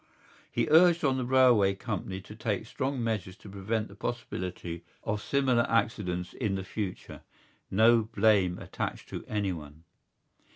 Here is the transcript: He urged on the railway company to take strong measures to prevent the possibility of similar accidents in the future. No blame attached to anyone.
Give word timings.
He 0.51 0.67
urged 0.71 1.03
on 1.03 1.17
the 1.19 1.25
railway 1.25 1.75
company 1.75 2.21
to 2.21 2.35
take 2.35 2.65
strong 2.65 3.03
measures 3.03 3.37
to 3.37 3.49
prevent 3.49 3.87
the 3.87 3.93
possibility 3.93 4.83
of 5.03 5.21
similar 5.21 5.61
accidents 5.69 6.33
in 6.33 6.55
the 6.55 6.63
future. 6.63 7.21
No 7.69 8.01
blame 8.05 8.57
attached 8.57 9.09
to 9.09 9.23
anyone. 9.27 9.83